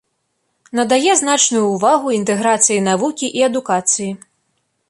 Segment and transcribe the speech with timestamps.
[0.77, 4.11] Надае значную ўвагу інтэграцыі навукі і адукацыі.